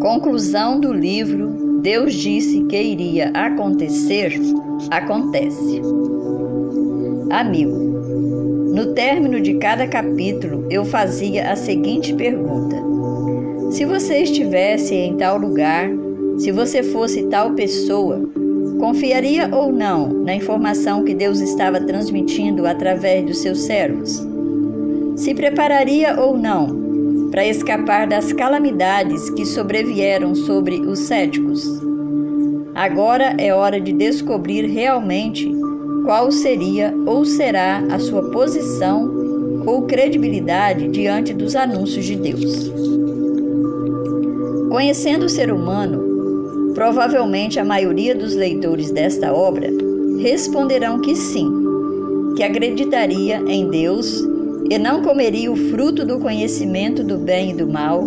[0.00, 4.32] Conclusão do livro Deus disse que iria acontecer,
[4.90, 5.80] acontece.
[7.30, 7.76] Amigo,
[8.74, 12.76] no término de cada capítulo eu fazia a seguinte pergunta:
[13.72, 15.90] Se você estivesse em tal lugar,
[16.38, 18.20] se você fosse tal pessoa,
[18.78, 24.24] confiaria ou não na informação que Deus estava transmitindo através dos seus servos?
[25.16, 26.77] Se prepararia ou não
[27.30, 31.62] para escapar das calamidades que sobrevieram sobre os céticos.
[32.74, 35.50] Agora é hora de descobrir realmente
[36.04, 42.72] qual seria ou será a sua posição ou credibilidade diante dos anúncios de Deus.
[44.70, 49.68] Conhecendo o ser humano, provavelmente a maioria dos leitores desta obra
[50.20, 51.50] responderão que sim,
[52.36, 54.24] que acreditaria em Deus
[54.70, 58.04] e não comeria o fruto do conhecimento do bem e do mal,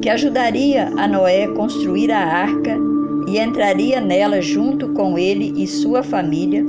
[0.00, 2.78] que ajudaria a Noé construir a arca
[3.26, 6.64] e entraria nela junto com ele e sua família,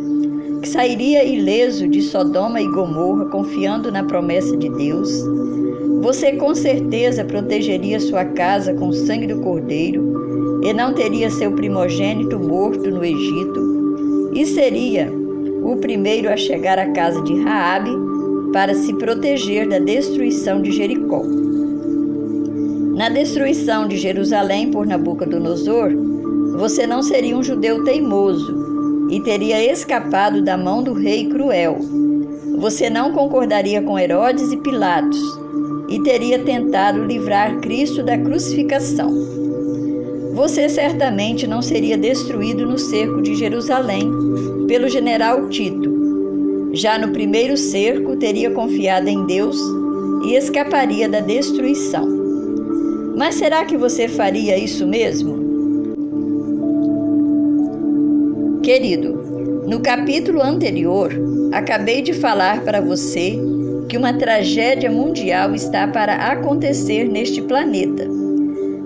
[0.62, 5.10] que sairia ileso de Sodoma e Gomorra confiando na promessa de Deus.
[6.02, 11.52] Você com certeza protegeria sua casa com o sangue do cordeiro e não teria seu
[11.52, 15.12] primogênito morto no Egito, e seria
[15.64, 17.92] o primeiro a chegar à casa de Raabe
[18.52, 21.24] para se proteger da destruição de Jericó.
[22.96, 25.92] Na destruição de Jerusalém por Nabucodonosor,
[26.58, 31.80] você não seria um judeu teimoso e teria escapado da mão do rei cruel.
[32.58, 35.20] Você não concordaria com Herodes e Pilatos
[35.90, 39.10] e teria tentado livrar Cristo da crucificação.
[40.34, 44.12] Você certamente não seria destruído no cerco de Jerusalém
[44.68, 45.91] pelo general Tito
[46.74, 49.58] já no primeiro cerco, teria confiado em Deus
[50.24, 52.08] e escaparia da destruição.
[53.18, 55.42] Mas será que você faria isso mesmo?
[58.64, 61.12] Querido, no capítulo anterior,
[61.52, 63.38] acabei de falar para você
[63.90, 68.08] que uma tragédia mundial está para acontecer neste planeta,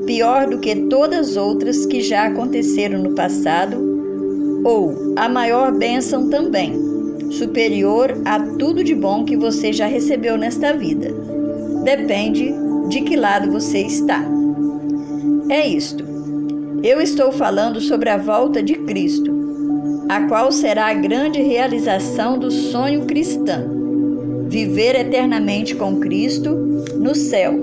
[0.07, 3.77] pior do que todas as outras que já aconteceram no passado,
[4.63, 6.94] ou a maior bênção também
[7.37, 11.13] superior a tudo de bom que você já recebeu nesta vida.
[11.83, 12.53] Depende
[12.89, 14.23] de que lado você está.
[15.49, 16.03] É isto.
[16.83, 19.31] Eu estou falando sobre a volta de Cristo,
[20.07, 26.51] a qual será a grande realização do sonho cristão: viver eternamente com Cristo
[26.95, 27.53] no céu.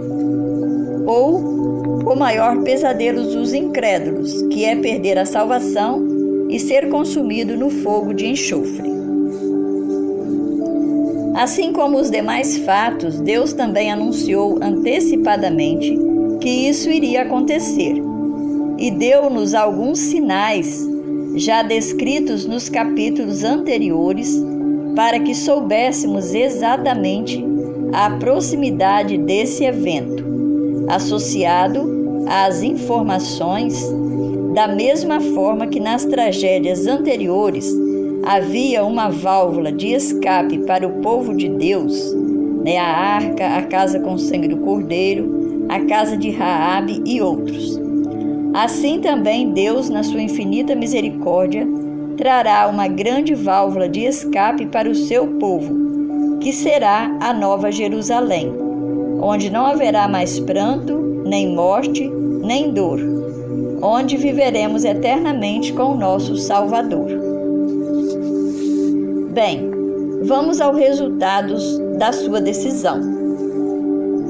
[1.06, 1.53] Ou
[2.05, 8.12] o maior pesadelo dos incrédulos, que é perder a salvação e ser consumido no fogo
[8.12, 8.91] de enxofre.
[11.34, 15.98] Assim como os demais fatos, Deus também anunciou antecipadamente
[16.41, 17.94] que isso iria acontecer.
[18.78, 20.87] E deu-nos alguns sinais
[21.37, 24.43] já descritos nos capítulos anteriores
[24.94, 27.43] para que soubéssemos exatamente
[27.93, 30.25] a proximidade desse evento,
[30.88, 33.75] associado às informações,
[34.54, 37.72] da mesma forma que nas tragédias anteriores
[38.25, 42.15] havia uma válvula de escape para o povo de Deus,
[42.65, 42.78] né?
[42.78, 47.81] a arca, a casa com sangue do cordeiro, a casa de Raabe e outros.
[48.55, 51.66] Assim também Deus, na sua infinita misericórdia,
[52.16, 58.53] trará uma grande válvula de escape para o seu povo, que será a nova Jerusalém,
[59.21, 62.09] onde não haverá mais pranto, nem morte,
[62.43, 63.00] nem dor,
[63.81, 67.09] onde viveremos eternamente com o nosso Salvador.
[69.32, 69.70] Bem,
[70.25, 73.00] vamos aos resultados da sua decisão.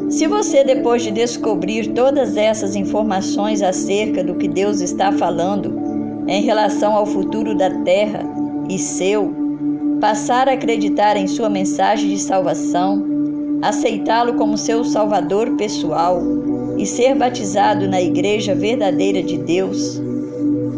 [0.09, 6.43] Se você, depois de descobrir todas essas informações acerca do que Deus está falando em
[6.43, 8.23] relação ao futuro da terra
[8.71, 9.35] e seu,
[10.01, 13.05] passar a acreditar em sua mensagem de salvação,
[13.61, 16.23] aceitá-lo como seu salvador pessoal
[16.79, 20.01] e ser batizado na igreja verdadeira de Deus,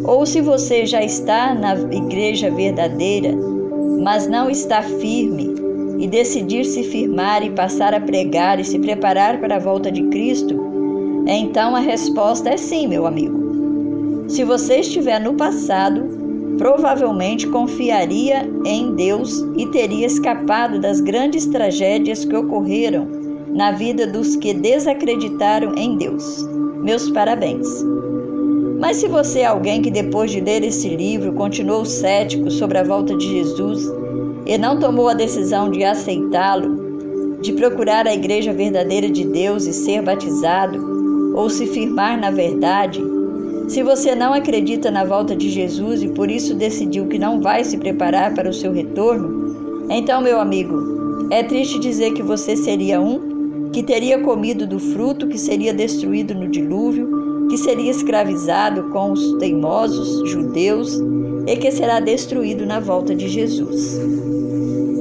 [0.03, 3.53] ou se você já está na igreja verdadeira,
[4.05, 5.55] mas não está firme
[5.99, 10.03] e decidir se firmar e passar a pregar e se preparar para a volta de
[10.09, 14.27] Cristo, então a resposta é sim, meu amigo.
[14.29, 16.03] Se você estiver no passado,
[16.59, 23.09] provavelmente confiaria em Deus e teria escapado das grandes tragédias que ocorreram
[23.55, 26.47] na vida dos que desacreditaram em Deus.
[26.83, 27.67] Meus parabéns.
[28.85, 32.85] Mas se você é alguém que depois de ler esse livro continuou cético sobre a
[32.85, 33.91] volta de Jesus
[34.45, 39.73] e não tomou a decisão de aceitá-lo, de procurar a igreja verdadeira de Deus e
[39.73, 43.03] ser batizado, ou se firmar na verdade,
[43.69, 47.65] se você não acredita na volta de Jesus e por isso decidiu que não vai
[47.65, 53.01] se preparar para o seu retorno, então, meu amigo, é triste dizer que você seria
[53.01, 57.24] um que teria comido do fruto que seria destruído no dilúvio,
[57.55, 61.01] que seria escravizado com os teimosos judeus
[61.47, 63.97] e que será destruído na volta de Jesus.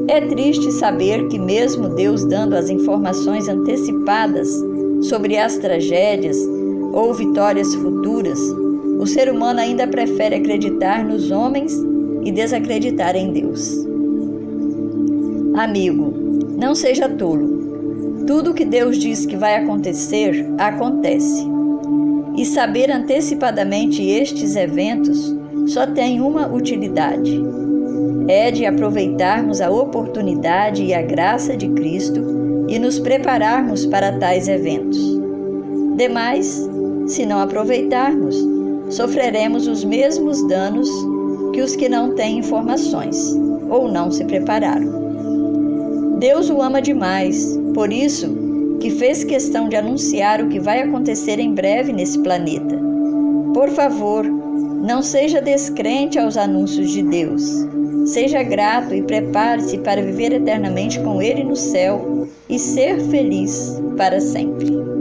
[0.08, 4.48] É triste saber que, mesmo Deus dando as informações antecipadas
[5.02, 6.38] sobre as tragédias
[6.94, 8.40] ou vitórias futuras,
[9.00, 11.76] o ser humano ainda prefere acreditar nos homens
[12.24, 13.84] e desacreditar em Deus.
[15.56, 16.14] Amigo,
[16.56, 18.24] não seja tolo.
[18.28, 21.52] Tudo que Deus diz que vai acontecer, acontece.
[22.36, 25.36] E saber antecipadamente estes eventos
[25.68, 27.42] só tem uma utilidade:
[28.28, 34.48] é de aproveitarmos a oportunidade e a graça de Cristo e nos prepararmos para tais
[34.48, 35.00] eventos.
[35.96, 36.68] Demais,
[37.08, 38.36] se não aproveitarmos,
[38.90, 40.90] sofreremos os mesmos danos
[41.54, 43.36] que os que não têm informações
[43.70, 45.04] ou não se prepararam.
[46.18, 48.43] Deus o ama demais, por isso
[48.80, 52.80] que fez questão de anunciar o que vai acontecer em breve nesse planeta.
[53.54, 57.66] Por favor, não seja descrente aos anúncios de Deus.
[58.06, 64.20] Seja grato e prepare-se para viver eternamente com Ele no céu e ser feliz para
[64.20, 64.93] sempre.